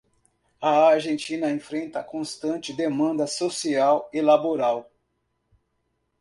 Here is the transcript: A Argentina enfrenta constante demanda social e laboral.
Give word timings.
A 0.59 0.69
Argentina 0.87 1.45
enfrenta 1.51 2.03
constante 2.03 2.73
demanda 2.73 3.27
social 3.27 4.09
e 4.11 4.19
laboral. 4.19 4.91